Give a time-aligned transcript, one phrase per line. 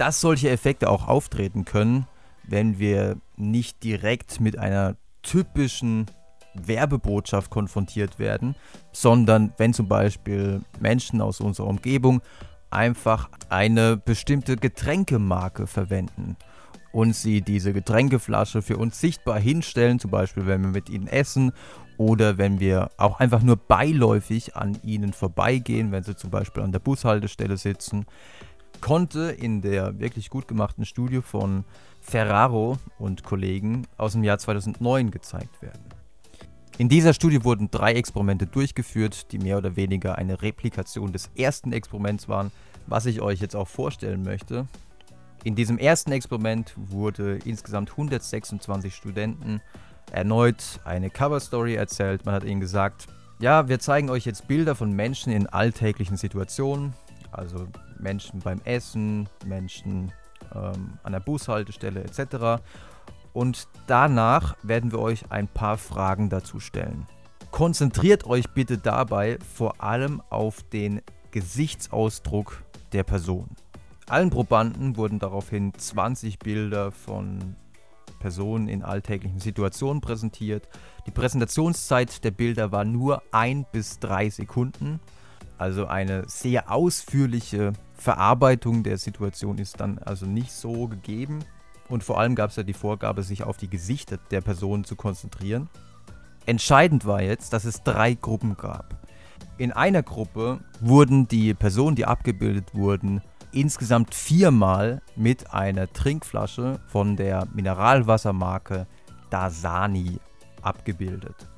[0.00, 2.06] dass solche Effekte auch auftreten können,
[2.44, 6.06] wenn wir nicht direkt mit einer typischen
[6.54, 8.54] Werbebotschaft konfrontiert werden,
[8.92, 12.22] sondern wenn zum Beispiel Menschen aus unserer Umgebung
[12.70, 16.36] einfach eine bestimmte Getränkemarke verwenden
[16.92, 21.52] und sie diese Getränkeflasche für uns sichtbar hinstellen, zum Beispiel wenn wir mit ihnen essen
[21.98, 26.72] oder wenn wir auch einfach nur beiläufig an ihnen vorbeigehen, wenn sie zum Beispiel an
[26.72, 28.06] der Bushaltestelle sitzen,
[28.80, 31.64] konnte in der wirklich gut gemachten Studie von
[32.00, 35.84] Ferraro und Kollegen aus dem Jahr 2009 gezeigt werden.
[36.78, 41.72] In dieser Studie wurden drei Experimente durchgeführt, die mehr oder weniger eine Replikation des ersten
[41.72, 42.50] Experiments waren,
[42.86, 44.66] was ich euch jetzt auch vorstellen möchte.
[45.44, 49.60] In diesem ersten Experiment wurde insgesamt 126 Studenten
[50.10, 52.24] erneut eine Coverstory erzählt.
[52.24, 53.08] Man hat ihnen gesagt,
[53.40, 56.94] ja, wir zeigen euch jetzt Bilder von Menschen in alltäglichen Situationen,
[57.30, 57.68] also
[58.00, 60.12] Menschen beim Essen, Menschen
[60.54, 62.62] ähm, an der Bushaltestelle etc.
[63.32, 67.06] Und danach werden wir euch ein paar Fragen dazu stellen.
[67.50, 73.48] Konzentriert euch bitte dabei vor allem auf den Gesichtsausdruck der Person.
[74.08, 77.54] Allen Probanden wurden daraufhin 20 Bilder von
[78.18, 80.68] Personen in alltäglichen Situationen präsentiert.
[81.06, 85.00] Die Präsentationszeit der Bilder war nur ein bis drei Sekunden.
[85.60, 91.40] Also eine sehr ausführliche Verarbeitung der Situation ist dann also nicht so gegeben.
[91.90, 94.96] Und vor allem gab es ja die Vorgabe, sich auf die Gesichter der Personen zu
[94.96, 95.68] konzentrieren.
[96.46, 99.06] Entscheidend war jetzt, dass es drei Gruppen gab.
[99.58, 103.20] In einer Gruppe wurden die Personen, die abgebildet wurden,
[103.52, 108.86] insgesamt viermal mit einer Trinkflasche von der Mineralwassermarke
[109.28, 110.20] Dasani
[110.62, 111.50] abgebildet.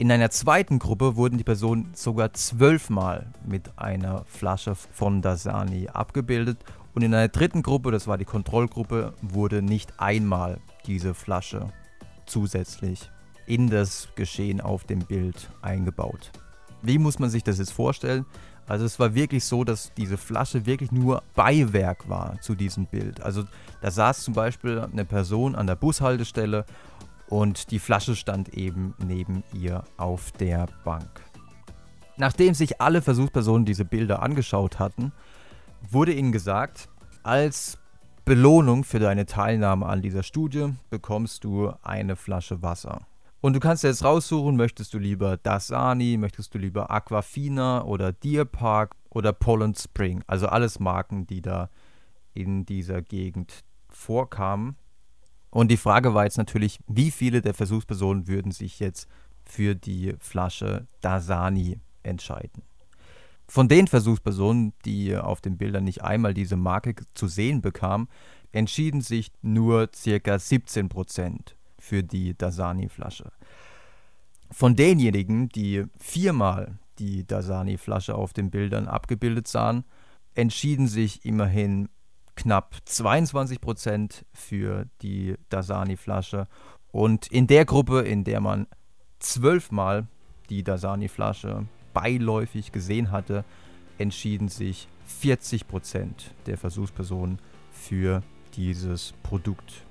[0.00, 6.56] In einer zweiten Gruppe wurden die Personen sogar zwölfmal mit einer Flasche von Dasani abgebildet
[6.94, 11.68] und in einer dritten Gruppe, das war die Kontrollgruppe, wurde nicht einmal diese Flasche
[12.24, 13.10] zusätzlich
[13.44, 16.30] in das Geschehen auf dem Bild eingebaut.
[16.80, 18.24] Wie muss man sich das jetzt vorstellen?
[18.66, 23.20] Also es war wirklich so, dass diese Flasche wirklich nur Beiwerk war zu diesem Bild.
[23.20, 23.44] Also
[23.82, 26.64] da saß zum Beispiel eine Person an der Bushaltestelle
[27.30, 31.22] und die Flasche stand eben neben ihr auf der Bank.
[32.16, 35.12] Nachdem sich alle Versuchspersonen diese Bilder angeschaut hatten,
[35.88, 36.90] wurde ihnen gesagt,
[37.22, 37.78] als
[38.26, 43.06] Belohnung für deine Teilnahme an dieser Studie bekommst du eine Flasche Wasser.
[43.40, 48.44] Und du kannst jetzt raussuchen, möchtest du lieber Dasani, möchtest du lieber Aquafina oder Deer
[48.44, 50.22] Park oder Poland Spring.
[50.26, 51.70] Also alles Marken, die da
[52.34, 54.76] in dieser Gegend vorkamen.
[55.50, 59.08] Und die Frage war jetzt natürlich, wie viele der Versuchspersonen würden sich jetzt
[59.44, 62.62] für die Flasche Dasani entscheiden.
[63.48, 68.08] Von den Versuchspersonen, die auf den Bildern nicht einmal diese Marke zu sehen bekamen,
[68.52, 70.34] entschieden sich nur ca.
[70.36, 73.32] 17% für die Dasani-Flasche.
[74.52, 79.84] Von denjenigen, die viermal die Dasani-Flasche auf den Bildern abgebildet sahen,
[80.34, 81.88] entschieden sich immerhin
[82.40, 86.48] knapp 22 Prozent für die Dasani-Flasche.
[86.90, 88.66] Und in der Gruppe, in der man
[89.18, 90.06] zwölfmal
[90.48, 93.44] die Dasani-Flasche beiläufig gesehen hatte,
[93.98, 97.40] entschieden sich 40 Prozent der Versuchspersonen
[97.72, 98.22] für
[98.54, 99.84] dieses Produkt.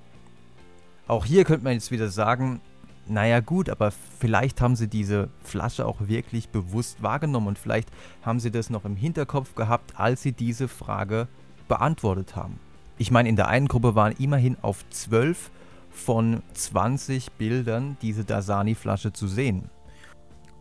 [1.07, 2.61] Auch hier könnte man jetzt wieder sagen,
[3.05, 7.89] naja gut, aber vielleicht haben sie diese Flasche auch wirklich bewusst wahrgenommen und vielleicht
[8.23, 11.27] haben sie das noch im Hinterkopf gehabt, als sie diese Frage
[11.69, 12.59] beantwortet haben.
[12.97, 15.51] Ich meine, in der einen Gruppe waren immerhin auf 12
[15.89, 19.69] von 20 Bildern diese Dasani-Flasche zu sehen.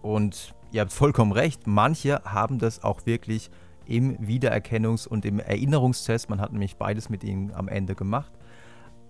[0.02, 3.50] Und ihr habt vollkommen recht, manche haben das auch wirklich
[3.86, 8.30] im Wiedererkennungs- und im Erinnerungstest, man hat nämlich beides mit ihnen am Ende gemacht,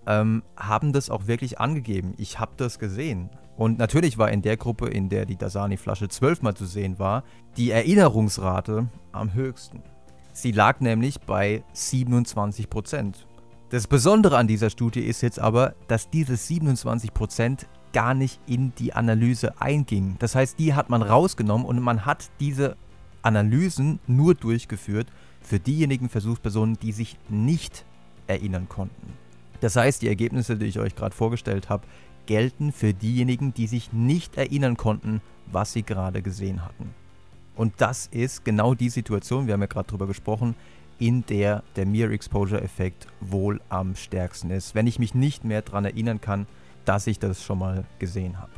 [0.07, 2.13] ähm, haben das auch wirklich angegeben.
[2.17, 3.29] Ich habe das gesehen.
[3.57, 7.23] Und natürlich war in der Gruppe, in der die Dasani-Flasche zwölfmal zu sehen war,
[7.57, 9.83] die Erinnerungsrate am höchsten.
[10.31, 13.27] Sie lag nämlich bei 27 Prozent.
[13.69, 18.73] Das Besondere an dieser Studie ist jetzt aber, dass diese 27 Prozent gar nicht in
[18.75, 20.15] die Analyse eingingen.
[20.19, 22.77] Das heißt, die hat man rausgenommen und man hat diese
[23.21, 25.07] Analysen nur durchgeführt
[25.41, 27.85] für diejenigen Versuchspersonen, die sich nicht
[28.27, 29.13] erinnern konnten.
[29.61, 31.85] Das heißt, die Ergebnisse, die ich euch gerade vorgestellt habe,
[32.25, 35.21] gelten für diejenigen, die sich nicht erinnern konnten,
[35.51, 36.93] was sie gerade gesehen hatten.
[37.59, 40.55] Und das ist genau die Situation, wir haben ja gerade drüber gesprochen,
[40.97, 44.75] in der der Mere Exposure Effekt wohl am stärksten ist.
[44.75, 46.47] Wenn ich mich nicht mehr daran erinnern kann,
[46.85, 48.53] dass ich das schon mal gesehen habe.